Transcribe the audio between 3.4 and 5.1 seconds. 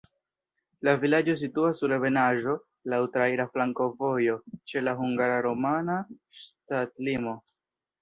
flankovojo, ĉe la